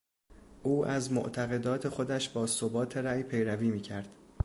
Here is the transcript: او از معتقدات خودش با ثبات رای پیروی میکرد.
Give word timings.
او 0.63 0.85
از 0.85 1.11
معتقدات 1.11 1.87
خودش 1.89 2.29
با 2.29 2.47
ثبات 2.47 2.97
رای 2.97 3.23
پیروی 3.23 3.69
میکرد. 3.69 4.07